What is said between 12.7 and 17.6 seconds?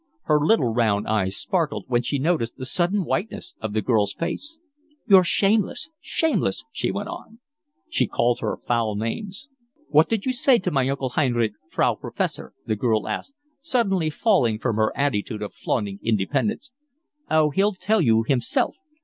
girl asked, suddenly falling from her attitude of flaunting independence. "Oh,